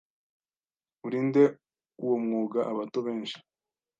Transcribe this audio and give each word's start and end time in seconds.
Urinde 1.05 1.41
uwo 2.03 2.15
mwuga 2.23 2.59
abato 2.71 2.97
benshi 3.07 3.37